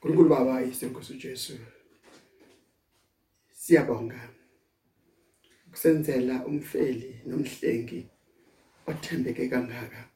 nkulunkulu 0.00 0.28
baba 0.28 0.62
isenkosi 0.62 1.12
ujesu 1.12 1.52
siyabonga. 3.52 4.20
Kusenzela 5.70 6.46
umfeli 6.46 7.20
nomhlengi 7.26 8.08
othembeke 8.86 9.48
kangaka. 9.48 10.08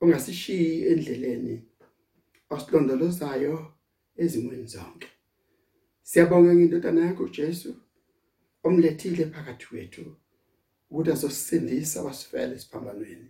Ungasishiyi 0.00 0.86
endleleni 0.90 1.54
osilondolozayo 2.50 3.54
ezimweni 4.22 4.66
zonke. 4.66 5.08
Siyabonga 6.02 6.54
ngindodana 6.54 7.00
yakho 7.06 7.22
uJesu 7.24 7.70
omlethile 8.66 9.24
phakathi 9.32 9.66
kwethu 9.66 10.04
ukuthi 10.90 11.10
azosindisa 11.10 12.02
wasifela 12.06 12.54
esiphambanweni. 12.54 13.28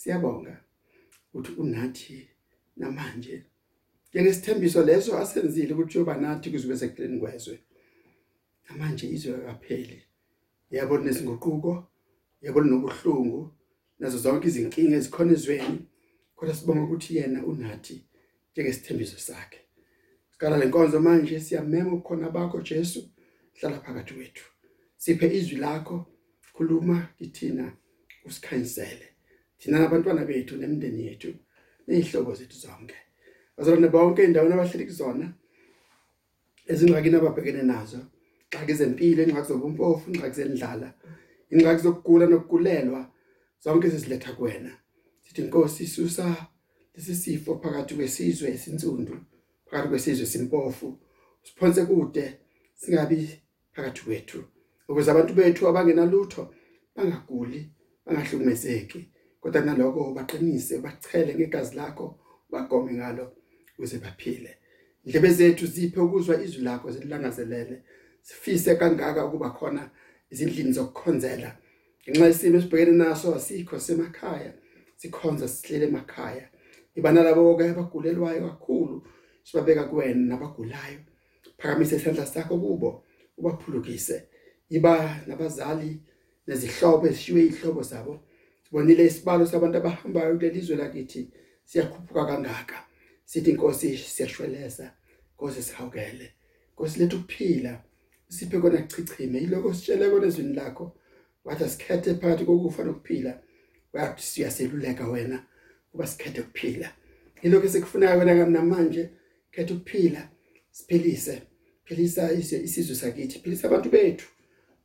Siyabonga 0.00 0.54
ukuthi 1.34 1.52
unathi 1.62 2.16
namanje 2.76 3.51
njengesithembiso 4.12 4.84
leso 4.84 5.18
asenzile 5.18 5.74
ukuthi 5.74 5.98
uyoba 5.98 6.16
nathi 6.16 6.50
kuzibe 6.50 6.76
sekupheleni 6.76 7.20
kwezwe. 7.20 7.58
Namanje 8.68 9.06
izwe 9.14 9.38
kapheli 9.46 9.98
yabona 10.70 11.04
nesinguquko 11.04 11.72
yabona 12.42 12.66
nobuhlungu 12.70 13.40
nazo 13.98 14.18
zonke 14.18 14.48
izinkinga 14.48 14.96
ezikhona 14.96 15.32
ezweni. 15.32 15.78
Kodwa 16.36 16.54
sibonga 16.54 16.82
ukuthi 16.84 17.16
yena 17.16 17.38
unathi 17.50 17.96
njengesithembiso 18.52 19.18
sakhe. 19.18 19.60
Sikala 20.32 20.56
lenkonzo 20.58 21.00
manje 21.00 21.40
siyamema 21.40 21.92
ukukhona 21.92 22.30
bakho 22.30 22.60
Jesu. 22.60 23.00
Hlala 23.54 23.80
phakathi 23.84 24.14
kwethu. 24.14 24.44
Siphe 24.96 25.26
izwi 25.38 25.56
lakho. 25.56 26.06
Khuluma 26.54 27.08
kithina 27.18 27.72
usikhanyisele 28.24 29.08
thina 29.58 29.78
nabantwana 29.78 30.24
bethu 30.24 30.56
nemindeni 30.56 31.06
yethu 31.06 31.30
nezihlobo 31.86 32.34
zethu 32.34 32.56
zonke. 32.58 32.94
Bazalwane 33.56 33.88
bonke 33.88 34.24
indawo 34.24 34.52
abahleli 34.52 34.84
kuzona 34.86 35.26
ezingxakini 36.70 37.16
ababhekene 37.16 37.62
nazo. 37.62 38.00
Ingxaki 38.52 38.74
zempilo 38.80 39.20
ingxaki 39.22 39.48
zobumpofu 39.48 40.10
ingxaki 40.10 40.36
zendlala 40.38 40.88
ingxaki 41.52 41.82
zokugula 41.82 42.26
nokugulelwa 42.26 43.00
zonke 43.62 43.90
siziletha 43.90 44.32
kuwena. 44.32 44.72
Sithi 45.22 45.40
inkosi 45.42 45.84
isusa 45.84 46.26
lesi 46.94 47.14
sifo 47.14 47.58
phakathi 47.62 47.94
kwesizwe 47.94 48.48
esinsundu 48.54 49.16
phakathi 49.66 49.88
kwesizwe 49.88 50.26
simpofu 50.26 50.98
siphonse 51.42 51.84
kude 51.86 52.24
singabi 52.74 53.16
phakathi 53.74 54.00
kwethu. 54.04 54.44
Ukuze 54.88 55.10
abantu 55.10 55.34
bethu 55.34 55.68
abangenalutho 55.68 56.42
bangaguli 56.96 57.60
bangahlukumezeki. 58.04 59.00
Kodwa 59.40 59.60
naloko 59.60 60.14
baqinise 60.14 60.78
bachele 60.78 61.34
ngegazi 61.34 61.76
lakho 61.76 62.18
bagome 62.50 62.92
ngalo. 62.92 63.32
Ukuze 63.78 63.98
baphile 63.98 64.52
indlebe 65.04 65.30
zethu 65.30 65.66
ziphe 65.66 66.00
ukuzwa 66.00 66.42
izwi 66.44 66.62
lakho 66.62 66.90
zilangazelele 66.90 67.82
sifise 68.22 68.76
kangaka 68.76 69.26
ukuba 69.26 69.50
khona 69.50 69.90
izindlini 70.30 70.72
zokukhonzela. 70.72 71.50
Ngenxa 72.02 72.26
yesimo 72.26 72.58
esibhekene 72.58 72.96
naso 72.96 73.34
asikho 73.34 73.80
semakhaya 73.80 74.52
sikhonza 74.96 75.48
sihlele 75.48 75.86
emakhaya. 75.86 76.48
Ibana 76.94 77.22
labo 77.22 77.56
ke 77.56 77.64
abagulelwayo 77.70 78.40
kakhulu 78.48 78.96
sibabeka 79.44 79.84
kuwena 79.84 80.22
nabagulayo. 80.30 81.00
Phakamise 81.58 81.96
isandla 81.96 82.26
sakho 82.26 82.58
kubo 82.58 83.04
ubaphulukise. 83.38 84.28
Iba 84.70 85.20
nabazali 85.26 86.00
nezihlobo 86.46 87.06
ezishiwe 87.06 87.40
izihlobo 87.42 87.82
zabo. 87.82 88.14
Sibonile 88.64 89.06
isibalo 89.06 89.46
sabantu 89.46 89.78
abahambayo 89.78 90.34
kulelizwe 90.36 90.76
lakithi 90.76 91.30
siyakhuphuka 91.64 92.26
kangaka. 92.26 92.91
Sithi 93.32 93.50
inkosi 93.50 93.96
siyashweleza. 93.96 94.92
Inkosi 95.30 95.62
sihawukele. 95.62 96.32
Inkosi 96.70 96.98
lethu 96.98 97.18
kuphila. 97.18 97.82
Siphe 98.28 98.58
kona 98.58 98.82
chichime 98.82 99.38
yiloko 99.40 99.74
sitshele 99.74 100.10
kona 100.10 100.26
ezwini 100.26 100.54
lakho. 100.54 100.96
Wathi 101.44 101.68
sikhethe 101.68 102.14
phakathi 102.14 102.44
kokufa 102.44 102.84
nokuphila. 102.84 103.40
Wathi 103.92 104.22
siyaseluleka 104.22 105.08
wena 105.08 105.46
kuba 105.90 106.06
sikhethe 106.06 106.40
ukuphila. 106.40 106.92
Yiloko 107.42 107.66
esikufunayo 107.66 108.18
wena 108.18 108.46
namanje 108.46 109.10
khetha 109.50 109.74
ukuphila. 109.74 110.28
Siphilise. 110.70 111.42
Philisa 111.84 112.32
isizwe 112.32 112.96
sakithi. 112.96 113.38
Philisa 113.38 113.68
abantu 113.68 113.90
bethu. 113.90 114.26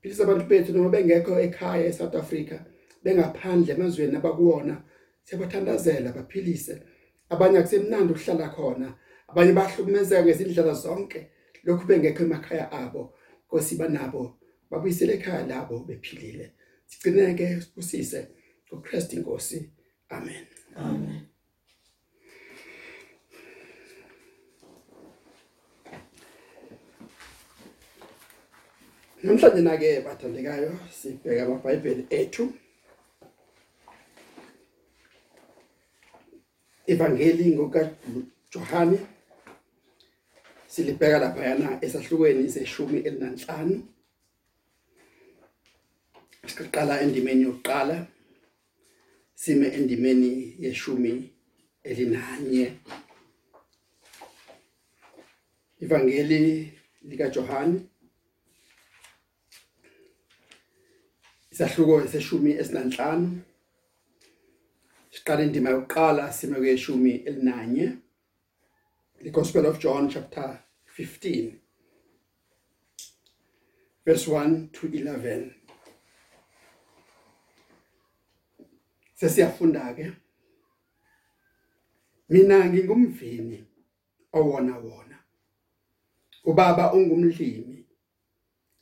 Philisa 0.02 0.24
abantu 0.24 0.46
bethu 0.46 0.74
noma 0.74 0.90
bengekho 0.90 1.40
ekhaya 1.40 1.86
eSouth 1.86 2.16
Africa 2.16 2.60
bengaphandle 3.04 3.74
emazweni 3.74 4.16
abakuwona. 4.16 4.84
Siyabathandazela 5.24 6.12
baphilise. 6.12 6.82
Abanye 7.30 7.58
akusemnandi 7.60 8.14
ukuhlala 8.14 8.48
khona. 8.56 8.88
Abanye 9.30 9.52
bahlukumezeka 9.54 10.24
ngezindlela 10.24 10.74
zonke. 10.74 11.20
Lokhu 11.66 11.88
bengekho 11.88 12.24
emakhaya 12.24 12.72
abo 12.72 13.14
Nkosi 13.48 13.76
banabo 13.76 14.38
babuyisele 14.70 15.14
ekhaya 15.14 15.48
labo 15.48 15.80
bephilile. 15.88 16.52
Sigcineke 16.88 17.62
sibusise 17.62 18.28
ngoChrist 18.68 19.14
inkosi. 19.14 19.70
Amen. 20.10 20.46
Amen. 20.76 21.22
Namhlanje 29.24 29.62
na 29.62 29.78
ke 29.78 30.02
bathandekayo 30.06 30.72
sibheka 30.92 31.46
amaBhayibheli 31.46 32.08
ethu. 32.10 32.54
Evangeli 36.88 37.56
ngoka 37.56 37.90
Johani 38.52 39.00
silibheka 40.68 41.20
lapha 41.20 41.44
yana 41.46 41.80
esahlukweni 41.86 42.50
seshumi 42.50 43.00
elinanhlanu. 43.08 43.76
Siqala 46.48 47.02
endimeni 47.04 47.44
yokuqala 47.44 48.08
sime 49.36 49.68
endimeni 49.68 50.56
yeshumi 50.60 51.14
elinanye. 51.84 52.66
Evangeli 55.84 56.72
lika 57.10 57.28
Johani 57.30 57.80
isahluko 61.52 62.08
seshumi 62.08 62.52
esinanhlanu. 62.62 63.42
Siqala 65.18 65.44
indima 65.44 65.70
yokuqala 65.70 66.34
sime 66.34 66.56
kweshumi 66.56 67.12
elinanye 67.30 67.98
the 69.24 69.30
gospel 69.32 69.66
of 69.66 69.80
John 69.80 70.10
chapter 70.10 70.60
15 70.86 71.60
verse 74.06 74.28
1 74.28 74.70
to 74.74 74.88
11 74.88 75.52
Sesiyafunda 79.16 79.96
ke 79.96 80.12
Mina 82.30 82.66
ngingumvini 82.66 83.66
owona 84.34 84.78
wona 84.78 85.18
Ubaba 86.46 86.94
ungumlimi. 86.94 87.86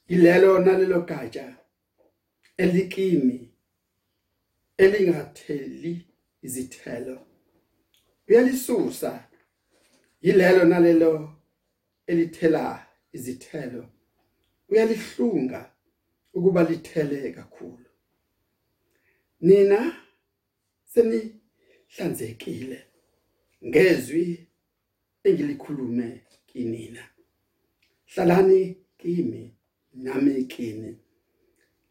Ilelo 0.08 0.60
nalelo 0.60 1.02
gatsha 1.02 1.56
elikimi 2.58 3.50
elingatheli 4.78 6.15
izithelo. 6.46 7.18
Uyalisusa. 8.28 9.12
Yilelo 10.22 10.64
nalelo 10.66 11.12
elithela 12.08 12.88
izithelo. 13.14 13.84
Uyalihlunga 14.70 15.62
ukuba 16.34 16.64
lithele 16.64 17.32
kakhulu. 17.32 17.90
Nina 19.42 19.80
senihlanzekile. 20.92 22.80
Ngezwi 23.66 24.48
engilikhulume 25.24 26.22
kinina. 26.48 27.04
Hlalani 28.06 28.62
kimi 28.98 29.44
nami 29.94 30.44
kini. 30.44 30.98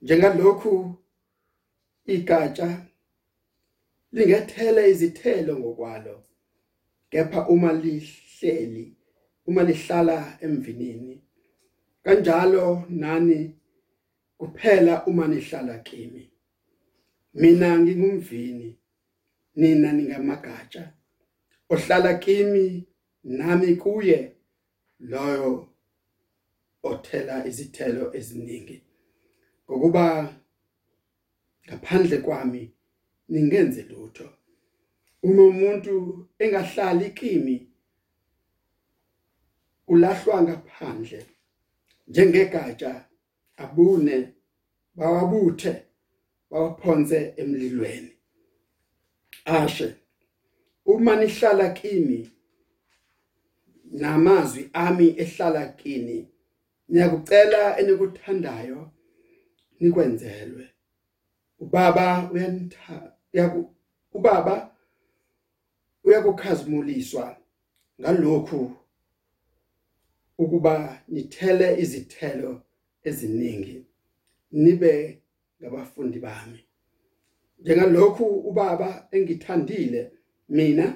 Njengalokhu 0.02 0.94
igatsha 2.06 2.86
lingethele 4.14 4.82
izithelo 4.90 5.52
ngokwalo 5.58 6.16
kepha 7.10 7.40
uma 7.48 7.70
lihleli 7.72 8.86
uma 9.46 9.62
lihlala 9.62 10.38
emvinini 10.44 11.14
kanjalo 12.04 12.84
nani 12.88 13.40
kuphela 14.38 15.06
uma 15.06 15.28
nihlala 15.28 15.78
kimi. 15.78 16.30
Mina 17.34 17.78
ngingumvini 17.78 18.78
nina 19.56 19.92
ningamagatsha 19.92 20.92
ohlala 21.70 22.14
kimi 22.14 22.86
nami 23.24 23.76
kuye 23.76 24.36
loyo 25.00 25.68
othela 26.82 27.46
izithelo 27.46 28.04
eziningi. 28.16 28.82
Ngokuba 29.66 30.34
ngaphandle 31.66 32.18
kwami 32.18 32.62
ningenze 33.28 33.82
lutho. 33.82 34.28
Uma 35.22 35.42
umuntu 35.42 36.28
engahlali 36.38 37.10
kimi 37.10 37.68
ulahlwa 39.86 40.42
ngaphandle 40.42 41.26
njengegatsha 42.08 43.08
abune 43.56 44.32
bawabuthe 44.96 45.82
bawaphonse 46.50 47.34
emlilweni. 47.36 48.12
Ashe 49.44 49.94
uma 50.86 51.16
nihlala 51.16 51.68
kimi 51.70 52.30
namazwi 54.00 54.70
ami 54.72 55.08
ehlala 55.22 55.68
kini 55.68 56.28
niyakucela 56.88 57.78
enikuthandayo 57.80 58.90
nikwenzelwe. 59.80 60.73
Ubaba 61.64 62.30
uyanitha 62.32 62.96
ubaba 64.16 64.54
uyakukhazimuliswa 66.04 67.24
ngalokhu 68.00 68.60
ukuba 70.42 70.74
nithele 71.12 71.68
izithelo 71.82 72.52
eziningi 73.08 73.76
nibe 74.62 74.92
ngabafundi 75.60 76.18
bami. 76.18 76.60
Njengalokhu 77.60 78.24
ubaba 78.48 79.08
engithandile 79.16 80.00
mina 80.48 80.86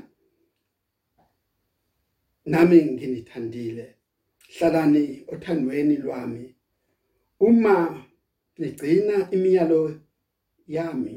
nami 2.53 2.79
nginithandile. 2.93 3.87
Hlalani 4.55 5.25
othandweni 5.32 5.97
lwami. 5.97 6.55
Uma 7.41 8.05
nigcina 8.59 9.17
imiyalo 9.31 9.81
yami 10.69 11.15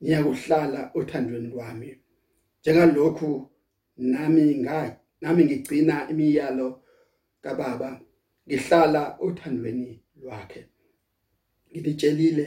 niyakuhlala 0.00 0.90
othandweni 0.94 1.48
lwami 1.48 1.90
njengalokhu 2.60 3.50
nami 3.96 4.44
nga 4.60 4.76
nami 5.20 5.44
ngigcina 5.44 6.08
imiyalo 6.12 6.68
kaBaba 7.42 8.00
ngihlala 8.46 9.02
othandweni 9.18 10.02
lwakhe. 10.20 10.68
Ngilitshelile 11.70 12.46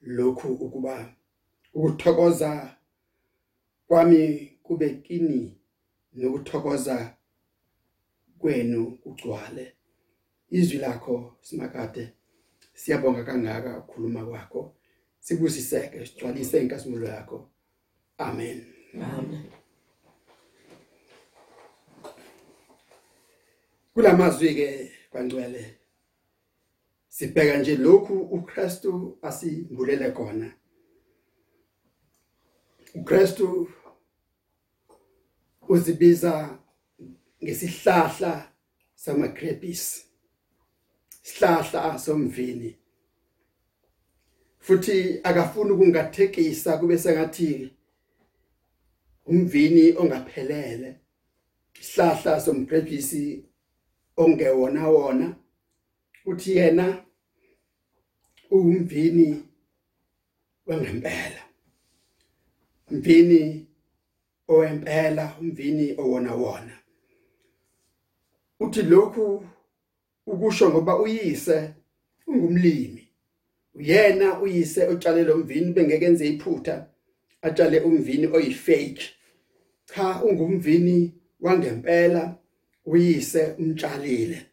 lokhu 0.00 0.48
ukuba 0.64 1.14
ukuthokoza 1.74 2.76
kwami 3.86 4.20
kube 4.62 4.90
kini 4.90 5.58
nokuthokoza 6.12 7.16
kwenu 8.38 8.90
kugcwale. 9.02 9.72
Izwi 10.50 10.78
lakho 10.78 11.36
simakade 11.40 12.12
siyabonga 12.74 13.24
kangaka 13.24 13.78
ukukhuluma 13.78 14.26
kwakho. 14.26 14.75
Sibusiseke 15.26 16.06
sigcwalise 16.06 16.60
inkazimulo 16.60 17.06
yakho. 17.06 17.50
Amen. 18.18 18.66
Amen. 18.94 19.50
Kulamazwi 23.94 24.54
ke 24.54 24.92
kwangcwele 25.10 25.78
sibheka 27.08 27.58
nje 27.58 27.76
lokhu 27.76 28.14
uKristu 28.20 29.18
asimbulele 29.22 30.10
khona 30.10 30.52
uKristu 32.94 33.68
uzibiza 35.68 36.58
ngesihlahla 37.42 38.52
samagrebisi 38.94 40.04
sihlahla 41.22 41.98
somvini. 41.98 42.85
Futhi 44.66 45.20
akafuni 45.22 45.70
ukungathekisa 45.70 46.78
kube 46.78 46.98
sengathi 46.98 47.70
umvini 49.26 49.96
ongaphelele 49.96 51.00
isihlahla 51.80 52.40
somgrebisi 52.40 53.44
ongewona 54.16 54.88
wona. 54.88 55.36
Uthi 56.24 56.56
yena 56.56 57.04
umvini 58.50 59.44
wangempela 60.66 61.42
umvini 62.90 63.66
owempela 64.48 65.36
umvini 65.40 65.94
owona 65.98 66.34
wona. 66.34 66.78
Uthi 68.60 68.82
lokhu 68.82 69.46
ukusho 70.26 70.70
ngoba 70.70 70.98
uyise 70.98 71.74
ungumlimi. 72.26 73.05
Uyena 73.78 74.40
uyise 74.40 74.86
otshale 74.86 75.24
lo 75.24 75.36
mvini 75.36 75.72
bengeke 75.72 76.04
enze 76.04 76.28
iphutha 76.28 76.86
atshale 77.42 77.80
umvini 77.80 78.26
oyifake. 78.26 79.02
Cha 79.84 80.22
ungumvini 80.22 81.14
wangempela 81.40 82.38
uyise 82.84 83.54
umtshalile. 83.58 84.46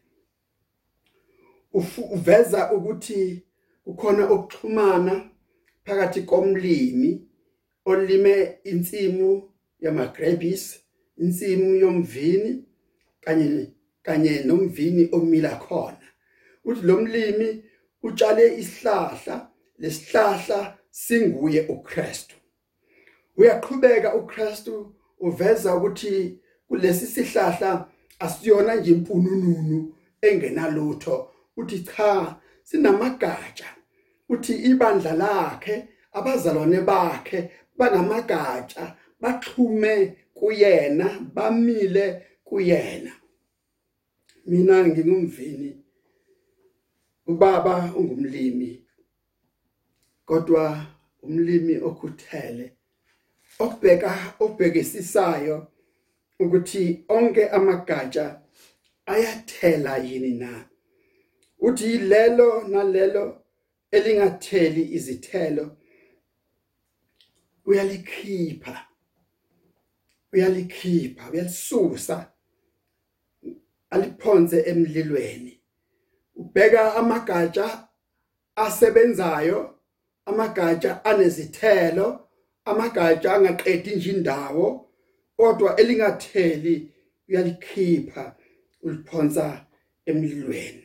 Uveza 2.12 2.72
ukuthi 2.72 3.42
kukhona 3.84 4.30
ukuxhumana 4.30 5.30
phakathi 5.84 6.22
komlimi 6.22 7.28
olime 7.84 8.58
insimu 8.64 9.50
yamagrapes 9.80 10.80
insimu 11.18 11.74
yomvini 11.74 12.64
kanye 13.20 13.66
kanye 14.02 14.42
nomvini 14.42 15.08
omila 15.12 15.56
khona. 15.56 16.06
Uthi 16.64 16.86
lo 16.86 17.00
mlimi 17.00 17.64
utshale 18.04 18.54
isihlahla 18.56 19.50
lesihlahla 19.78 20.78
singuye 20.90 21.66
uKristu. 21.68 22.36
Uyaqhubeka 23.36 24.14
uKristu 24.14 24.94
uveza 25.20 25.74
ukuthi 25.74 26.38
kulesi 26.68 27.06
sihlahla 27.06 27.88
asiyona 28.18 28.74
nje 28.74 28.90
impunununu 28.90 29.94
engenalutho. 30.22 31.30
Uthi 31.56 31.80
cha 31.80 32.36
sinamagatsha. 32.62 33.66
Uthi 34.28 34.52
ibandla 34.52 35.12
lakhe 35.12 35.88
abazalwane 36.12 36.80
bakhe 36.80 37.50
bangamagatsha 37.78 38.96
baxhume 39.20 40.16
kuyena 40.34 41.20
bamile 41.34 42.22
kuyena. 42.44 43.12
Mina 44.46 44.86
ngingumvini 44.86 45.83
ubaba 47.26 47.94
ungumlimi 47.96 48.70
kodwa 50.26 50.86
umlimi 51.22 51.76
okhuthele 51.88 52.66
obheka 53.64 54.12
obhekisisayo 54.44 55.56
ukuthi 56.42 57.04
onke 57.08 57.48
amagatsha 57.48 58.26
ayathela 59.06 59.96
yini 59.96 60.32
na. 60.42 60.68
Uthi 61.58 61.98
lelo 61.98 62.68
nalelo 62.68 63.42
elingatheli 63.90 64.82
izithelo 64.96 65.76
uyalikhipha 67.66 68.86
uyalikhipha 70.32 71.30
uyalisusa 71.30 72.32
aliphonse 73.90 74.60
emlilweni. 74.70 75.60
Ubheka 76.54 76.94
amagatsha 76.94 77.88
asebenzayo 78.56 79.74
amagatsha 80.26 81.04
anezithelo 81.04 82.28
amagatsha 82.64 83.34
angaqedi 83.34 83.96
nje 83.96 84.10
indawo 84.10 84.90
kodwa 85.36 85.80
elingatheli 85.80 86.92
uyalikhipha 87.28 88.36
uliphonsa 88.82 89.66
emlilweni. 90.06 90.84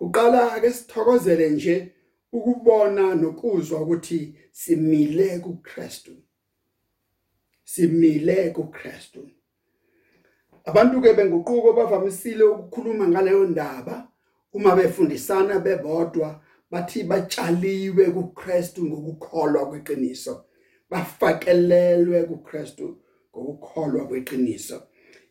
Uqala 0.00 0.52
ake 0.52 0.70
sithokozele 0.70 1.50
nje 1.50 1.92
ukubona 2.32 3.14
nokuzwa 3.14 3.80
ukuthi 3.80 4.34
simile 4.52 5.38
kuKristu. 5.38 6.12
Simile 7.64 8.50
kuKristu. 8.50 9.30
Abantu 10.64 11.00
ke 11.00 11.12
benguquko 11.12 11.72
bavamisile 11.72 12.44
ukukhuluma 12.44 13.08
ngaleyo 13.08 13.44
ndaba. 13.44 14.07
Uma 14.52 14.76
befundisana 14.76 15.58
bebodwa 15.60 16.40
bathi 16.70 17.02
batshaliwe 17.02 18.04
kuKristu 18.10 18.86
ngokukholwa 18.86 19.66
kweqiniso. 19.66 20.44
Bafakelelwe 20.90 22.22
kuKristu 22.22 22.96
ngokukholwa 23.36 24.06
kweqiniso. 24.06 24.82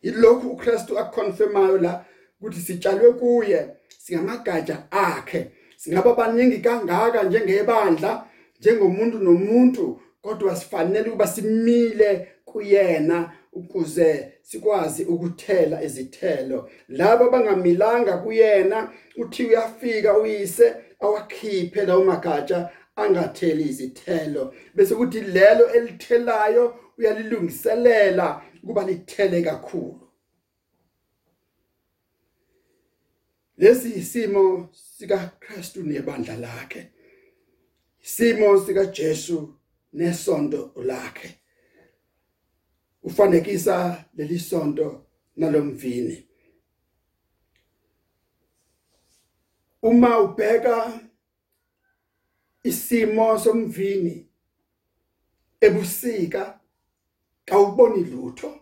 Ilokhu 0.02 0.48
uKristu 0.48 0.98
akonfirmayo 0.98 1.78
la 1.78 2.04
ukuthi 2.40 2.60
sitshalwe 2.60 3.12
kuye 3.12 3.68
singamagatsha 3.98 4.86
akhe 4.90 5.50
singaba 5.76 6.14
baningi 6.14 6.58
kangaka 6.58 7.22
njengebandla 7.22 8.26
njengomuntu 8.60 9.18
nomuntu 9.18 10.00
kodwa 10.22 10.56
sifanele 10.56 11.08
ukuba 11.08 11.26
simile 11.26 12.28
kuyena 12.44 13.32
ukuze 13.58 14.32
sikwazi 14.42 15.04
ukuthela 15.04 15.82
izithelo. 15.82 16.70
Labo 16.88 17.30
bangamilanga 17.30 18.18
kuyena 18.18 18.92
uthi 19.16 19.44
uyafika 19.46 20.18
uyise 20.18 20.66
awakhiphe 21.00 21.86
lawo 21.86 22.04
magatsha 22.04 22.70
angatheli 22.96 23.64
izithelo. 23.68 24.54
Bese 24.74 24.94
kuthi 24.94 25.20
lelo 25.20 25.64
elithelayo 25.76 26.64
uyalilungiselela 26.98 28.42
kuba 28.66 28.82
lithele 28.84 29.42
kakhulu. 29.42 30.08
Lesi 33.56 33.88
isimo 33.88 34.68
sika 34.72 35.30
Kristu 35.40 35.82
nebandla 35.82 36.36
lakhe. 36.36 36.90
Isimo 38.04 38.58
sika 38.66 38.86
Jesu 38.86 39.54
nesonto 39.92 40.72
lakhe. 40.76 41.38
Ufanekisa 43.08 44.04
leli 44.16 44.38
sonto 44.38 45.06
nalomvini 45.36 46.28
uma 49.82 50.18
ubheka 50.18 51.00
isimo 52.64 53.38
somvini 53.38 54.26
ebusika 55.60 56.60
awuboni 57.50 58.04
lutho. 58.04 58.60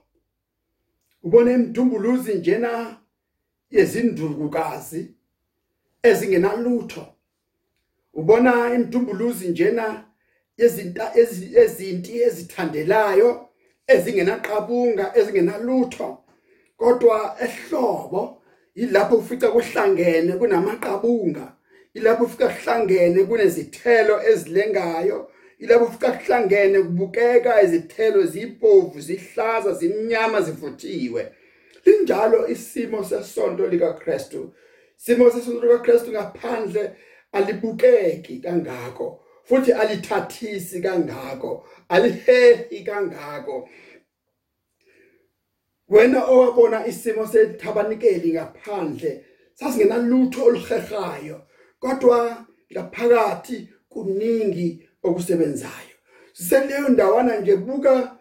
Ubona 1.22 1.52
imdumbuluzi 1.52 2.34
njena 2.34 3.00
yezindukukazi 3.70 5.14
ezingenalutho. 6.02 7.06
Ubona 8.14 8.74
imdumbuluzi 8.74 9.48
njena 9.48 10.10
yezinta 10.58 11.14
ezinti 11.62 12.20
ezithandelayo. 12.22 13.45
Ezingenaqabunga 13.88 15.12
ezingenalutho. 15.18 16.18
Kodwa 16.76 17.36
ehlobo 17.40 18.42
yilapho 18.74 19.16
ufica 19.16 19.48
kuhlangene 19.54 20.32
kunamaqabunga 20.32 21.52
ilapho 21.94 22.24
ufika 22.24 22.48
kuhlangene 22.48 23.24
kunezithelo 23.24 24.22
ezilengayo 24.30 25.30
ilapho 25.58 25.84
ufika 25.84 26.12
kuhlangene 26.12 26.82
kubukeka 26.82 27.62
izithelo 27.62 28.26
zibomvu 28.26 29.00
zihlaza 29.00 29.72
zimnyama 29.72 30.40
zivuthiwe. 30.40 31.32
Linjalo 31.84 32.48
isimo 32.48 33.04
sesonto 33.04 33.66
lika 33.66 33.92
Kristu 33.92 34.52
simo 34.96 35.30
sesonto 35.30 35.66
lika 35.66 35.78
Kristu 35.78 36.10
ngaphandle 36.10 36.90
alibukeki 37.32 38.38
kangako. 38.38 39.20
Futhi 39.48 39.72
alithathisi 39.72 40.80
kangako 40.80 41.68
alihehi 41.88 42.84
kangako. 42.84 43.68
Wena 45.88 46.24
owabona 46.24 46.86
isimo 46.86 47.26
sethabanikeli 47.26 48.32
ngaphandle 48.32 49.24
sasingenalutho 49.54 50.44
oluhehayo 50.44 51.42
kodwa 51.78 52.46
ngaphakathi 52.72 53.68
kuningi 53.88 54.88
okusebenzayo. 55.02 55.96
Siseleyo 56.32 56.88
ndawana 56.88 57.36
nje 57.40 57.56
buka 57.56 58.16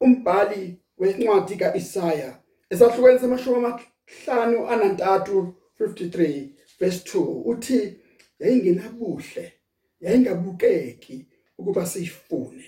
umbhali 0.00 0.78
wencwadi 0.98 1.56
kaIsaya 1.56 2.38
esahlukweni 2.70 3.18
samashumi 3.18 3.56
amahlanu 3.56 4.68
anantathu 4.68 5.54
53 5.80 6.48
verse 6.78 7.18
2 7.18 7.42
uthi 7.44 7.96
yayingenabuhle. 8.38 9.59
Yayingabukeki 10.00 11.26
ukuba 11.58 11.86
siyifune. 11.86 12.64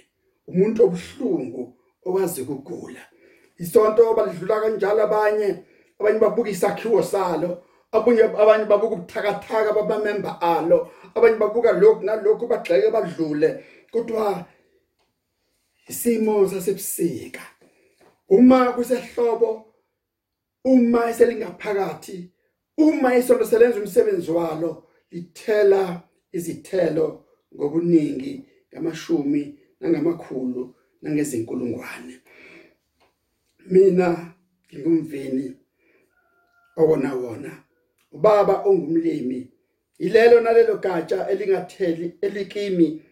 Umuntu 0.46 0.84
obuhlungu 0.84 1.74
owazi 2.04 2.42
ukugula. 2.42 3.02
Isonto 3.58 4.14
balidlula 4.14 4.60
kanjalo 4.60 5.02
abanye 5.02 5.48
abanye 5.98 6.18
babuka 6.18 6.50
isakhiwo 6.50 7.02
salo 7.02 7.62
abanye 7.92 8.22
abanye 8.22 8.64
babuka 8.64 8.94
ubuthakathaka 8.94 9.72
babamember 9.72 10.36
alo 10.40 10.90
abanye 11.14 11.36
babuka 11.36 11.72
lokhu 11.72 12.04
nalokhu 12.04 12.46
bagxeke 12.46 12.90
badlule. 12.90 13.64
Kodwa 13.92 14.46
isimo 15.88 16.48
sasebusika. 16.48 17.40
Uma 18.28 18.72
kusehlobo 18.72 19.72
uma 20.64 21.10
eselingaphakathi 21.10 22.30
uma 22.78 23.14
isonto 23.16 23.44
selenza 23.44 23.80
umsebenzi 23.80 24.30
walo 24.30 24.88
lithela 25.10 26.02
izithelo 26.32 27.24
ngobuningi 27.54 28.44
ngamashumi 28.70 29.58
nangamakhulu 29.80 30.74
nangezinkulungwane. 31.02 32.14
Mina 33.70 34.34
ngingumvini 34.66 35.56
owona 36.76 37.14
wona. 37.14 37.64
Ubaba 38.12 38.54
ongumlimi 38.64 39.52
ilelo 39.98 40.40
nalelo 40.40 40.76
gatsha 40.76 41.28
elingatheli 41.30 42.18
elikimi 42.20 43.02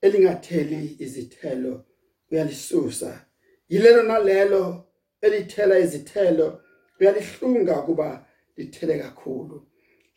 elingatheli 0.00 0.96
izithelo. 0.98 1.84
Uyalisusa. 2.30 3.26
Yilelo 3.68 4.02
nalelo 4.02 4.84
elithela 5.20 5.78
izithelo. 5.78 6.60
Uyalihlunga 7.00 7.74
kuba 7.74 8.26
lithele 8.56 8.98
kakhulu. 8.98 9.66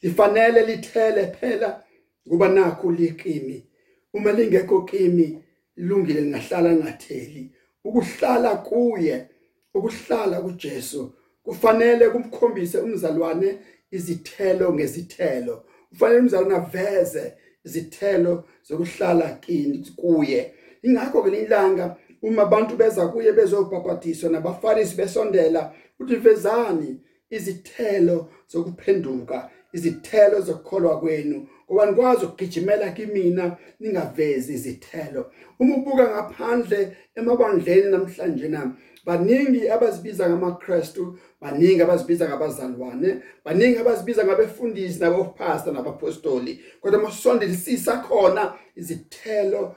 Lifanele 0.02 0.62
lithele 0.66 1.28
phela 1.28 1.84
kuba 2.30 2.50
nakho 2.50 2.92
likimi 2.92 3.66
uma 4.14 4.32
lingekho 4.32 4.82
kimi 4.82 5.44
lungile 5.78 6.22
lingahlala 6.22 6.76
ngatheli. 6.76 7.52
Ukuhlala 7.84 8.56
kuye 8.56 9.28
ukuhlala 9.74 10.42
kuJesu 10.42 11.14
kufanele 11.44 12.10
kumkhombise 12.10 12.78
umzalwane 12.80 13.58
izithelo 13.92 14.74
ngezithelo. 14.74 15.64
Ufanele 15.92 16.20
umzalwane 16.20 16.56
aveze 16.56 17.34
izithelo 17.66 18.44
zokuhlala 18.64 19.30
kini 19.42 19.88
kuye. 19.96 20.54
Ingakho 20.84 21.24
ke 21.24 21.42
ilanga 21.42 21.98
uma 22.22 22.42
abantu 22.42 22.78
beza 22.78 23.08
kuye 23.08 23.34
bezobhabhadiswa 23.34 24.30
nabafarisi 24.30 24.96
besondela 24.96 25.74
uthi 26.00 26.16
vezani 26.16 27.00
izithelo 27.30 28.30
zokuphenduka 28.48 29.50
izithelo 29.74 30.42
zokukholwa 30.42 31.00
kwenu 31.00 31.48
ngoba 31.72 31.86
nikwazi 31.86 32.26
ukugijimela 32.26 32.92
kimina 32.92 33.58
ningavezi 33.80 34.54
izithelo. 34.54 35.32
Uma 35.60 35.76
ubuka 35.76 36.08
ngaphandle 36.10 36.98
emabandleni 37.16 37.92
namhlanje 37.92 38.48
nami 38.48 38.74
baningi 39.06 39.70
abazibiza 39.70 40.30
ngamaKristu 40.30 41.18
baningi 41.42 41.82
abazibiza 41.82 42.30
ngabazalwane 42.30 43.22
baningi 43.46 43.78
abazibiza 43.78 44.26
ngabefundisi 44.26 45.00
nabopastor 45.00 45.74
nabapostoli. 45.74 46.60
Kodwa 46.82 47.02
masondisisa 47.02 47.98
khona 47.98 48.54
izithelo 48.76 49.76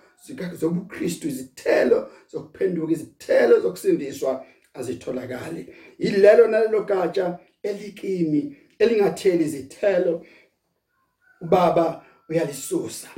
zobuKristu 0.61 1.29
izithelo 1.29 2.09
zokuphenduka 2.33 2.93
izithelo 2.93 3.61
zokusindiswa 3.61 4.45
azitholakali. 4.75 5.69
Yilelo 5.99 6.47
nalelo 6.47 6.83
gatsha 6.83 7.39
elikimi 7.63 8.57
elingatheli 8.79 9.45
izithelo 9.45 10.25
ubaba 11.45 12.05
uyalisusa. 12.29 13.09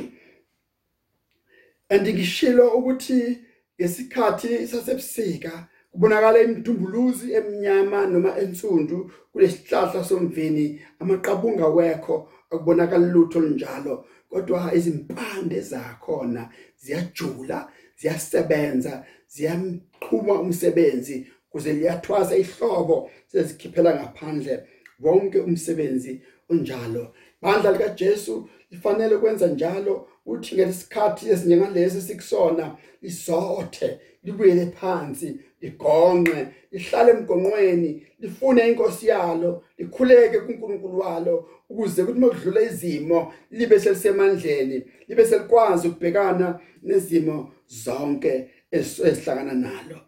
Andingishilo 1.88 2.68
ukuthi 2.78 3.38
ngesikhathi 3.80 4.66
sasebusika 4.66 5.68
kubonakala 5.92 6.38
imdumbuluzi 6.42 7.32
eminyama 7.38 8.06
noma 8.06 8.30
ensundu 8.42 9.10
kulesihlahla 9.32 10.04
somvini 10.04 10.80
amaqabunga 11.00 11.66
wekho 11.76 12.28
akubonakala 12.50 13.06
lutho 13.06 13.40
njalo 13.40 14.04
kodwa 14.30 14.74
izimpande 14.74 15.60
zakhona 15.60 16.42
ziyajula 16.82 17.58
ziyasebenza 18.00 19.04
ziyamqhuma 19.28 20.34
umsebenzi 20.44 21.26
kuze 21.50 21.72
liyathwasa 21.72 22.36
ihlobo 22.36 23.10
sezikhiphela 23.30 23.90
ngaphandle 23.94 24.54
wonke 25.00 25.38
umsebenzi 25.40 26.12
onjalo. 26.50 27.14
Bandla 27.46 27.72
lika 27.72 27.88
Jesu 27.88 28.48
lifanele 28.70 29.16
kwenza 29.16 29.46
njalo. 29.46 30.08
Uthi 30.26 30.54
ngelesikhathi 30.54 31.30
esinjengalesi 31.30 32.00
sikusona 32.02 32.76
isothe 33.02 34.00
libuyele 34.24 34.66
phansi 34.66 35.40
ligonqe 35.60 36.46
lihlale 36.72 37.10
emgonqweni 37.12 38.06
lifune 38.20 38.68
inkosi 38.68 39.06
yalo 39.06 39.64
likhuleke 39.78 40.38
kuNkulunkulu 40.40 40.98
walo 40.98 41.48
ukuze 41.70 42.04
kuthi 42.04 42.20
makudlula 42.20 42.60
izimo 42.60 43.32
libe 43.50 43.80
selisemandleni 43.80 44.82
libe 45.08 45.24
selikwazi 45.24 45.88
ukubhekana 45.88 46.60
nezimo 46.82 47.52
zonke 47.66 48.50
esihlangana 48.70 49.54
nalo. 49.54 49.98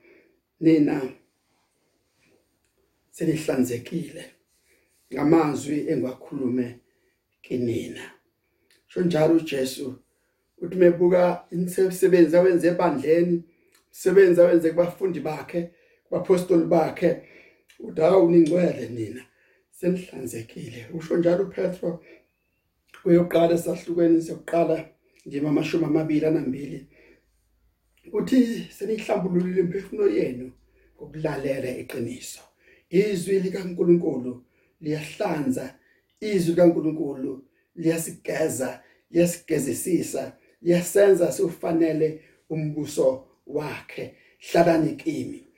Nina 0.60 1.02
selihlanzekile 3.10 4.24
ngamazwi 5.12 5.78
engiwakhulume 5.90 6.66
kinina 7.42 8.04
sho 8.86 9.00
njalo 9.02 9.34
uJesu 9.36 9.86
uthi 10.62 10.76
mebuka 10.76 11.44
imisebenzi 11.52 12.36
awenze 12.36 12.68
ebandleni 12.68 13.42
sebenza 13.90 14.44
wenze 14.44 14.70
kubafundi 14.70 15.20
bakhe 15.20 15.70
kubapostoli 16.04 16.64
bakhe 16.64 17.10
udawu 17.78 18.30
ningcwele 18.30 18.88
nina 18.88 19.22
senihlanzekile. 19.70 20.86
Usho 20.94 21.16
njalo 21.16 21.44
uPetro 21.44 22.04
uyoqala 23.04 23.54
esahlukweni 23.54 24.22
sokuqala 24.22 24.76
njema 25.26 25.48
amashumi 25.48 25.84
amabili 25.84 26.26
anambili 26.26 26.86
uthi 28.12 28.38
senihlambululile 28.76 29.60
imphefumulo 29.60 30.08
yenu 30.18 30.46
ngokulalela 30.96 31.70
iqiniso. 31.82 32.42
Izwi 32.90 33.40
likaNkuluNkulu 33.40 34.32
liyahlanza 34.80 35.64
izwi 36.20 36.54
kaNkuluNkulu 36.54 37.44
liyasigeza 37.76 38.82
liyasigezisisa 39.10 40.32
liyasenza 40.62 41.32
sifanele 41.32 42.20
umbuso 42.50 43.26
wakhe. 43.46 44.14
Hlalani 44.38 44.96
kimi 44.96 45.48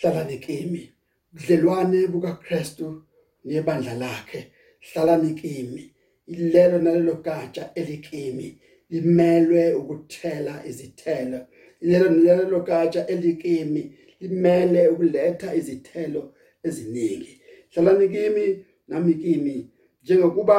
hlalani 0.00 0.38
kimi. 0.38 0.92
Budlelwane 1.32 2.06
bukaKristu 2.06 3.02
nebandla 3.44 3.94
lakhe. 3.94 4.52
Hlalani 4.80 5.34
kimi. 5.34 5.94
Ilelo 6.26 6.78
nalelo 6.78 7.14
gatsha 7.14 7.70
elikimi 7.74 8.58
limelwe 8.90 9.74
ukuthela 9.74 10.66
izithelo. 10.66 11.46
Ilelo 11.80 12.10
nalelo 12.10 12.60
gatsha 12.60 13.06
elikimi 13.06 13.98
limele 14.20 14.88
ukuletha 14.88 15.54
izithelo 15.54 16.34
eziningi. 16.62 17.40
Hlalani 17.70 18.08
kimi 18.08 18.64
nami 18.88 19.14
kimi 19.14 19.70
njengokuba 20.02 20.56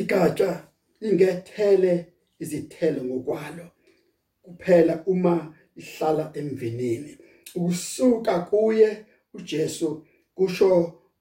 igatsha 0.00 0.50
ingethele 1.00 1.92
izithelo 2.42 3.00
ngokwalo. 3.04 3.66
Kuphela 4.44 4.94
uma 5.06 5.54
ihlala 5.76 6.24
emvinini. 6.34 7.18
Ukusuka 7.54 8.40
kuye 8.40 9.06
uJesu 9.34 9.88
kusho 10.34 10.70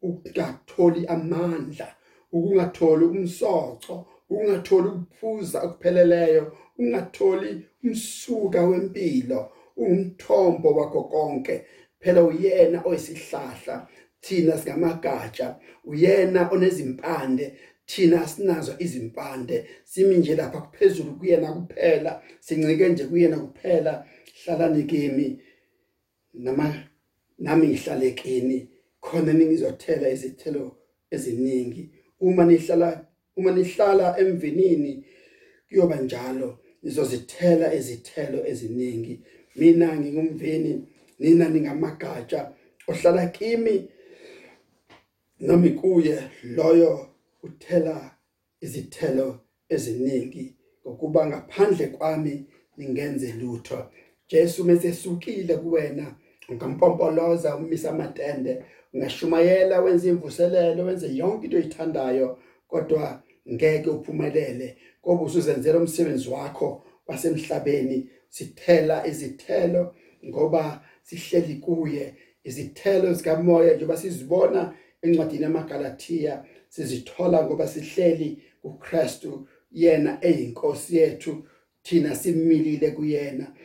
ukungatholi 0.01 1.05
amandla 1.07 1.95
ukungatholi 2.31 3.05
umsoco 3.05 3.93
ukungatholi 4.29 4.87
ukuphuza 4.87 5.57
okupheleleyo 5.65 6.57
ungatholi 6.79 7.49
umsuka 7.83 8.59
wempilo 8.69 9.39
ungumthombo 9.77 10.69
wakho 10.77 11.03
konke. 11.03 11.55
Phela 11.99 12.23
uyena 12.23 12.81
oyisihlahla 12.85 13.87
thina 14.21 14.57
singamagatsha 14.57 15.55
uyena 15.83 16.49
onezimpande 16.51 17.57
thina 17.91 18.27
sinazo 18.27 18.75
izimpande. 18.79 19.65
Simi 19.83 20.17
nje 20.17 20.35
lapha 20.35 20.61
kuphezulu 20.61 21.15
kuyena 21.15 21.53
kuphela 21.53 22.21
sincike 22.39 22.89
nje 22.89 23.05
kuyena 23.05 23.37
kuphela. 23.39 24.05
Hlalani 24.43 24.83
kimi 24.83 25.39
nama 26.33 26.83
nami 27.39 27.67
ngihlale 27.67 28.11
kini 28.11 28.69
khona 29.01 29.33
ningizothela 29.33 30.09
izithelo 30.09 30.77
eziningi. 31.11 31.89
Uma 32.19 32.45
nihlala 32.45 33.07
uma 33.35 33.51
nihlala 33.51 34.19
emvinini 34.19 35.05
kuyoba 35.69 35.95
njalo. 35.95 36.59
Nizozithela 36.83 37.73
izithelo 37.73 38.47
eziningi. 38.47 39.21
Mina 39.55 39.99
ngingumvini 39.99 40.87
nina 41.19 41.49
ningamagatsha. 41.49 42.53
Ohlala 42.87 43.27
kimi 43.27 43.89
nami 45.41 45.69
kuye 45.69 46.23
loyo 46.43 47.07
uthela 47.43 48.11
izithelo 48.61 49.39
eziningi. 49.69 50.55
Ngokuba 50.87 51.27
ngaphandle 51.27 51.87
kwami 51.87 52.45
ningenze 52.77 53.31
lutho. 53.31 53.85
Jesu 54.29 54.63
mesesukile 54.63 55.57
kuwena 55.57 56.15
ungampompoloza 56.49 57.55
umisa 57.55 57.89
amatende 57.89 58.63
ungashumayela 58.93 59.81
wenze 59.81 60.09
imvuselelo 60.09 60.85
wenze 60.85 61.15
yonke 61.15 61.45
into 61.45 61.57
oyithandayo 61.57 62.37
kodwa 62.67 63.23
ngeke 63.51 63.89
uphumelele. 63.89 64.77
Ngoba 65.05 65.23
usuzenzela 65.23 65.77
umsebenzi 65.79 66.29
wakho 66.29 66.83
wasemhlabeni 67.07 68.09
sithela 68.29 69.07
izithelo 69.07 69.95
ngoba 70.25 70.81
sihleli 71.03 71.55
kuye. 71.55 72.15
Izithelo 72.43 73.13
zikamoya 73.13 73.73
njengoba 73.73 73.97
sizibona 73.97 74.73
encwadini 75.01 75.43
yamaGalathiya 75.43 76.45
sizithola 76.69 77.43
ngoba 77.45 77.67
sihleli 77.67 78.43
kuKristu 78.61 79.47
yena 79.71 80.17
eyinkosi 80.21 80.97
yethu 80.97 81.47
thina 81.83 82.15
similile 82.15 82.91
kuyena. 82.91 83.55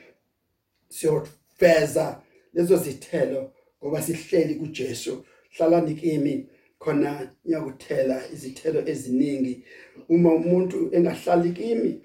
Siyofeza 0.88 2.22
lezo 2.54 2.76
zithelo 2.76 3.52
ngoba 3.82 4.02
sihleli 4.02 4.54
kuJesu. 4.54 5.24
Hlalani 5.50 5.94
kimi 5.94 6.48
khona 6.78 7.32
ngiyakuthela 7.46 8.28
izithelo 8.32 8.88
eziningi. 8.88 9.64
Uma 10.08 10.34
umuntu 10.34 10.90
engahlali 10.96 11.52
kimi 11.52 12.00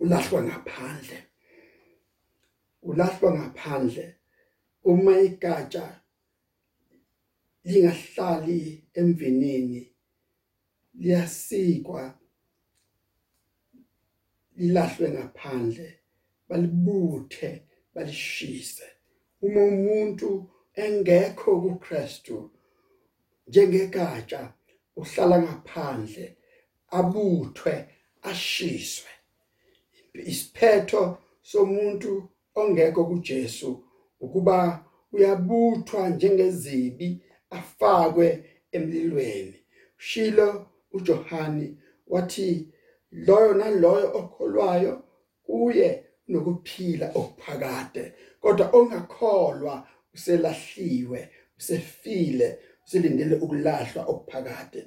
ulahlwa 0.00 0.42
ngaphandle. 0.42 1.18
Ulahlwa 2.82 3.34
ngaphandle. 3.34 4.14
Uma 4.84 5.20
igatsha 5.20 5.99
lingahlali 7.64 8.84
emvinini 8.94 9.92
liyasikwa 10.94 12.18
lilahlwe 14.56 15.10
ngaphandle 15.10 15.88
balibuthe 16.48 17.62
balishise. 17.94 18.84
Uma 19.42 19.62
umuntu 19.64 20.50
engekho 20.74 21.60
kuKristu 21.60 22.50
njengegatsha 23.48 24.52
uhlala 24.96 25.36
ngaphandle 25.42 26.36
abuthwe 26.98 27.74
ashiswe. 28.30 29.10
Isiphetho 30.14 31.18
somuntu 31.42 32.28
ongekho 32.54 33.04
kuJesu 33.04 33.84
ukuba 34.20 34.84
uyabuthwa 35.12 36.08
njengezibi 36.08 37.08
afakwe 37.50 38.44
emlilweni. 38.72 39.54
Shilo 39.96 40.66
uJohani 40.92 41.78
wathi 42.06 42.68
loyo 43.12 43.54
naloyo 43.54 44.16
okholwayo 44.18 45.02
kuye 45.42 46.04
nokuphila 46.28 47.10
okuphakade 47.14 48.12
kodwa 48.40 48.70
ongakholwa 48.72 49.88
uselahliwe 50.14 51.28
usefile 51.58 52.58
usilindele 52.86 53.34
ukulahlwa 53.34 54.04
okuphakade. 54.04 54.86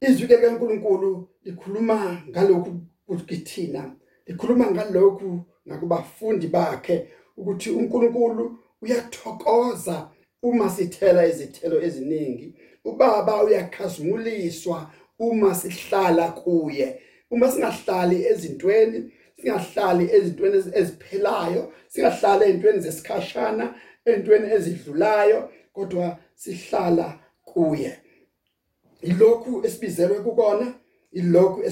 Izwi 0.00 0.26
likaNkuluNkulu 0.26 1.28
likhuluma 1.44 2.22
ngalokhu 2.28 2.80
kithina 3.26 3.94
likhuluma 4.26 4.70
ngalokhu 4.70 5.44
nakubafundi 5.66 6.46
bakhe 6.46 7.08
ukuthi 7.36 7.70
uNkulunkulu 7.70 8.58
uyathokoza 8.82 10.10
uma 10.42 10.70
sithela 10.70 11.26
izithelo 11.26 11.82
eziningi 11.82 12.54
ubaba 12.84 13.44
uyakhazumuliswa 13.44 14.90
uma 15.18 15.54
sihlala 15.54 16.28
kuye. 16.32 17.02
Uma 17.30 17.50
singahlali 17.50 18.26
ezintweni 18.26 19.12
singahlali 19.36 20.10
ezintweni 20.12 20.56
eziphelayo 20.74 21.72
singahlali 21.88 22.44
ezintweni 22.44 22.80
zesikhashana 22.80 23.74
ezintweni 24.04 24.52
ezidlulayo 24.52 25.50
kodwa 25.72 26.18
sihlala 26.34 27.18
kuye. 27.44 27.98
Ilokhu 29.02 29.66
esibizelwe 29.66 30.18
kukona 30.18 30.74
ilokhu 31.12 31.62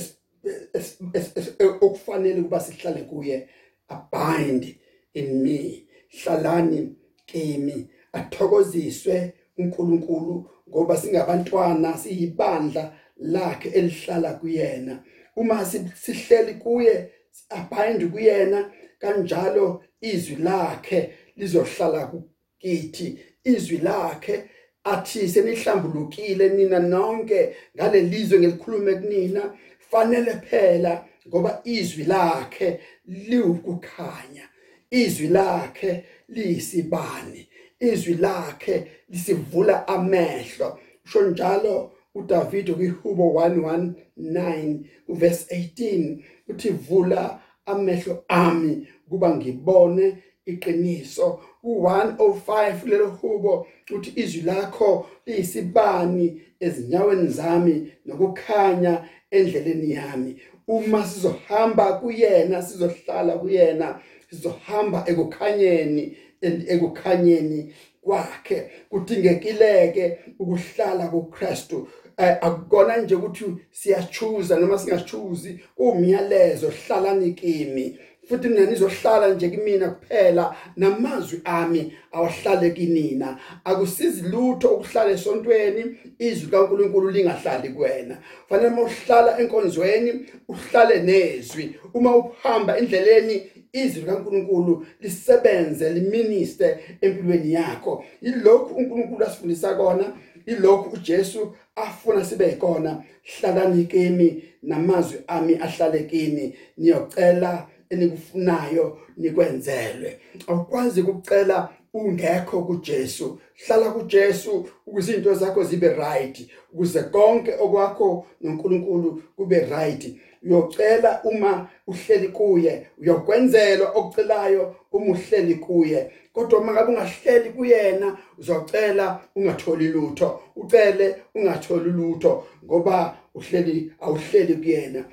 okufanele 1.80 2.42
kuba 2.42 2.60
sihlale 2.60 3.02
kuye. 3.02 3.48
Abide 3.88 4.78
in 5.14 5.42
me 5.42 5.86
hlalani 6.08 6.96
kimi. 7.26 7.90
Athokoziswe 8.12 9.32
uNkulunkulu 9.58 10.50
ngoba 10.68 10.96
singabantwana 10.96 11.98
siyibandla 11.98 12.92
lakhe 13.16 13.68
elihlala 13.68 14.32
kuyena. 14.32 15.02
Uma 15.36 15.64
sihleli 16.02 16.54
kuye 16.54 17.10
abhayinde 17.48 18.06
kuyena 18.06 18.70
kanjalo 18.98 19.84
izwi 20.00 20.36
lakhe 20.36 21.10
lizohlala 21.36 22.12
kithi 22.58 23.18
izwi 23.44 23.78
lakhe 23.78 24.44
athi 24.84 25.28
senihlambulukile 25.28 26.48
nina 26.48 26.78
nonke 26.78 27.54
ngalelizwe 27.76 28.38
ngelikhulume 28.38 28.94
kunina. 28.94 29.42
Fanele 29.90 30.32
phela 30.32 31.04
ngoba 31.28 31.60
izwi 31.64 32.04
lakhe 32.04 32.80
liwukukhanya. 33.06 34.44
Izwi 34.90 35.28
lakhe 35.28 36.04
liyisibani 36.28 37.49
izwi 37.80 38.14
lakhe 38.14 38.86
lisivula 39.08 39.88
amehlo. 39.88 40.78
Usho 41.04 41.22
njalo 41.30 41.92
uDavid 42.14 42.74
kwiHubo 42.74 43.24
119 43.24 44.78
uverse 45.08 45.54
18 45.56 46.18
uthi 46.48 46.70
vula 46.70 47.40
amehlo 47.66 48.24
ami 48.28 48.88
kuba 49.08 49.36
ngibone 49.36 50.16
iqiniso. 50.46 51.40
U105 51.64 52.88
lelo 52.88 53.08
hubo 53.08 53.66
uthi 53.90 54.12
izwi 54.16 54.42
lakho 54.42 55.06
liyisibani 55.26 56.42
ezinyaweni 56.60 57.28
zami 57.28 57.92
nokukhanya 58.06 59.04
endleleni 59.30 59.92
yami? 59.92 60.36
Uma 60.68 61.04
sizohamba 61.04 61.92
kuyena 61.92 62.62
sizohlala 62.62 63.38
kuyena 63.38 64.00
sizohamba 64.30 65.04
ekukhanyeni 65.06 66.16
ekukhanyeni 66.42 67.74
kwakhe 68.02 68.70
kudingekileke 68.90 70.18
ukuhlala 70.38 71.08
kuKristu. 71.08 71.88
Eh, 72.16 72.36
akukona 72.40 72.96
nje 72.96 73.14
ukuthi 73.14 73.44
siyachuza 73.70 74.56
noma 74.56 74.78
singachuzi 74.78 75.60
umyalezo 75.76 76.68
hlalani 76.68 77.32
kimi. 77.32 77.98
Futhi 78.28 78.48
mina 78.48 78.66
nizohlala 78.66 79.28
nje 79.28 79.50
kimina 79.50 79.90
kuphela 79.90 80.56
namazwi 80.76 81.40
ami 81.44 81.92
awahlale 82.12 82.70
kinina. 82.70 83.38
Akusizi 83.64 84.22
lutho 84.22 84.68
ukuhlala 84.68 85.10
esontweni 85.10 85.96
izwi 86.18 86.50
kaNkuluNkulu 86.50 87.10
lingahlali 87.10 87.68
kuwena. 87.68 88.18
Fanele 88.48 88.70
mawuhlala 88.70 89.40
enkonzweni 89.40 90.26
uhlale 90.48 91.02
nezwi. 91.02 91.74
Uma 91.94 92.16
uhamba 92.16 92.78
endleleni 92.78 93.42
izwi 93.72 94.02
kaNkuluNkulu 94.02 94.86
lisebenze 95.00 95.90
liministe 95.90 96.78
empilweni 97.00 97.52
yakho. 97.52 98.04
Yilokhu 98.22 98.74
uNkulunkulu 98.74 99.24
asifundisa 99.24 99.74
kona 99.74 100.12
ilokhu 100.46 100.90
uJesu 100.94 101.54
afuna 101.76 102.24
sibe 102.24 102.50
ikona 102.50 103.02
hlalani 103.22 103.84
kimi 103.84 104.44
namazwi 104.62 105.18
ami 105.26 105.54
ahlale 105.54 106.02
kini. 106.02 106.56
Niyocela 106.76 107.66
enikufunayo 107.90 108.98
nikwenzelwe. 109.16 110.20
Awukwazi 110.46 111.00
ukucela 111.00 111.68
ungekho 111.94 112.62
kuJesu. 112.62 113.40
Hlala 113.66 113.90
kuJesu 113.90 114.68
ukuze 114.86 115.12
izinto 115.12 115.34
zakho 115.34 115.64
zibe 115.64 115.88
right 115.88 116.50
ukuze 116.72 117.02
konke 117.02 117.54
okwakho 117.54 118.26
noNkulunkulu 118.40 119.22
kube 119.36 119.60
right. 119.60 120.16
Uyocela 120.42 121.20
uma 121.24 121.68
uhleli 121.86 122.28
kuye 122.28 122.86
uyokwenzelwa 122.98 123.90
okucelayo 123.90 124.76
uma 124.92 125.12
uhleli 125.12 125.54
kuye. 125.54 126.10
Kodwa 126.32 126.60
uma 126.60 126.72
ngabe 126.72 126.92
ungahleli 126.92 127.50
kuyena 127.50 128.18
uzocela 128.38 129.20
ungatholi 129.36 129.88
lutho. 129.88 130.40
Ucele 130.56 131.16
ungatholi 131.34 131.90
lutho 131.90 132.46
ngoba 132.64 133.16
uhleli 133.34 133.92
awuhleli 134.00 134.54
kuyena. 134.54 135.04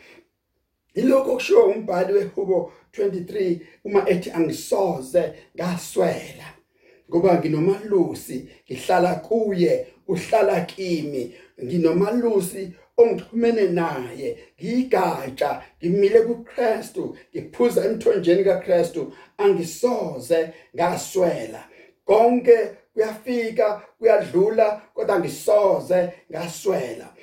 Ilokho 0.94 1.34
kushiwo 1.34 1.64
umbhali 1.64 2.14
weHubo 2.14 2.72
23 2.98 3.60
uma 3.84 4.10
ethi 4.10 4.32
angisoze 4.32 5.34
ngaswela 5.56 6.54
ngoba 7.10 7.40
nginomalusi 7.40 8.48
ngihlala 8.66 9.16
kuye 9.16 9.88
uhlala 10.08 10.62
kimi. 10.62 11.36
Nginomalusi 11.64 12.74
ongixhumene 12.98 13.64
naye 13.68 14.38
ngigatsha 14.62 15.64
ngimile 15.78 16.22
kuKristu 16.22 17.18
ngiphuza 17.32 17.86
emthonjeni 17.86 18.44
kaKristu 18.44 19.14
angisoze 19.38 20.54
ngaswela. 20.76 21.62
Konke 22.06 22.58
kuyafika 22.94 23.82
kuyadlula 24.00 24.82
kodwa 24.94 25.20
ngisoze 25.20 26.10
ngaswela. 26.32 27.14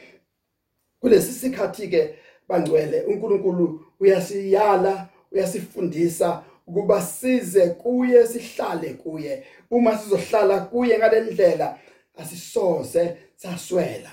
Kulesi 1.01 1.33
sikhathi 1.33 1.89
ke 1.89 2.15
bangcwele 2.49 3.03
uNkulunkulu 3.03 3.81
uyasiyala 4.01 5.09
uyasifundisa 5.33 6.43
ukuba 6.67 7.03
size 7.03 7.67
kuye 7.71 8.27
sihlale 8.27 8.91
kuye. 8.95 9.45
Uma 9.71 9.99
sizohlala 9.99 10.61
kuye 10.61 10.99
ngalendlela 10.99 11.79
asisoze 12.17 13.17
saswela. 13.37 14.11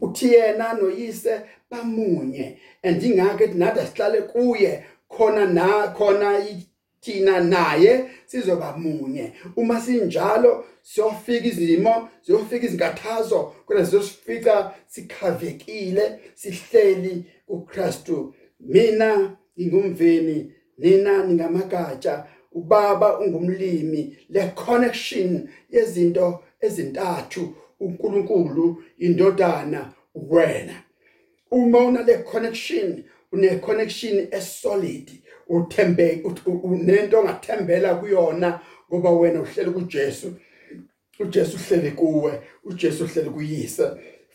Uthi 0.00 0.32
yena 0.34 0.72
noyise 0.74 1.40
bamunye 1.70 2.58
andingake 2.82 3.46
nathi 3.46 3.80
asihlale 3.80 4.22
kuye 4.22 4.84
khona 5.08 5.46
na 5.46 5.88
khona 5.88 6.44
thina 7.02 7.40
naye 7.40 8.04
sizoba 8.26 8.76
munye. 8.76 9.32
Uma 9.56 9.80
sinjalo 9.80 10.64
siyofika 10.82 11.46
izimo 11.46 12.08
siyofika 12.22 12.66
izinkathazo 12.66 13.54
kodwa 13.66 13.84
sizosifica 13.84 14.70
sikhavekile 14.86 16.20
sihleli 16.34 17.24
uKristu 17.48 18.34
mina 18.60 19.36
ngingumveni 19.58 20.52
nina 20.78 21.24
ningamagatsha 21.26 22.26
ubaba 22.52 23.18
ungumlimi 23.18 24.16
le 24.28 24.52
connection 24.54 25.48
yezinto 25.70 26.42
ezintathu. 26.60 27.54
uNkulunkulu 27.82 28.82
indodana 28.98 29.92
wena. 30.14 30.74
Uma 31.50 31.78
una 31.78 32.02
le 32.02 32.18
connection 32.18 33.04
une 33.32 33.60
connection 33.60 34.28
esolid 34.30 35.10
uthembe 35.48 36.22
unento 36.62 37.20
ongathembela 37.20 37.94
kuyona 37.94 38.60
ngoba 38.88 39.10
wena 39.10 39.40
uhleli 39.40 39.70
kuJesu 39.70 40.34
uJesu 41.20 41.56
uhleli 41.56 41.90
kuwe 41.90 42.42
uJesu 42.64 43.04
uhleli 43.04 43.30
kuyise. 43.30 43.90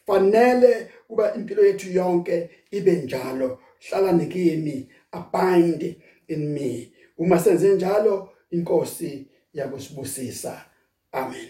Fanele 0.05 0.87
kuba 1.07 1.35
impilo 1.35 1.65
yethu 1.65 1.91
yonke 1.91 2.49
ibe 2.71 2.91
njalo. 2.91 3.59
Hlala 3.89 4.11
nikimi 4.11 4.89
abide 5.11 5.97
in 6.27 6.53
me. 6.53 6.91
Uma 7.17 7.39
senze 7.39 7.75
njalo 7.75 8.29
inkosi 8.51 9.27
yakusibusisa 9.53 10.65
amen. 11.11 11.49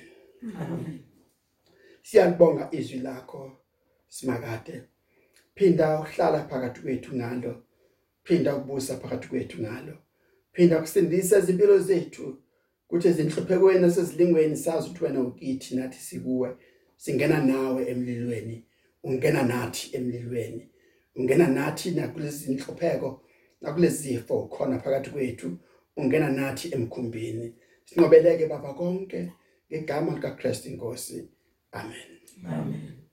Amen. 0.56 1.07
Siyalibonga 2.08 2.70
izwi 2.72 3.00
lakho 3.00 3.52
simakade. 4.08 4.82
Phinda 5.56 6.00
uhlala 6.00 6.48
phakathi 6.50 6.82
kwethu 6.82 7.15
ngalo 7.15 7.63
phinda 8.24 8.56
ukubusa 8.56 8.98
phakathi 9.02 9.28
kwethu 9.28 9.62
ngalo 9.62 9.98
phinda 10.54 10.80
kusindisa 10.82 11.39
izimpilo 11.39 11.80
zethu 11.80 12.38
kuthi 12.88 13.08
ezinhluphekweni 13.08 13.80
nasezilingweni 13.82 14.58
sazi 14.58 14.88
ukuthi 14.88 15.04
wena 15.04 15.22
ukithi 15.22 15.76
nathi 15.76 16.00
sikuwe. 16.00 16.50
Singena 16.98 17.39
nawe 17.43 17.82
emlilweni. 17.91 18.65
Ungena 19.04 19.43
nathi 19.43 19.96
emlilweni. 19.98 20.70
Ungena 21.15 21.48
nathi 21.48 21.91
nakulezi 21.91 22.52
inhlupheko 22.52 23.22
nakulezi 23.62 23.98
zifo 23.98 24.48
khona 24.48 24.80
phakathi 24.80 25.10
kwethu. 25.10 25.58
Ungena 25.98 26.30
nathi 26.30 26.65
emkhumbini. 26.76 27.54
Sinqobeleke 27.86 28.46
baba 28.48 28.74
konke 28.74 29.32
ngegama 29.72 30.15
likaKristu 30.15 30.70
inkosi. 30.70 31.30
Amen. 31.74 31.94
Amen. 32.46 33.07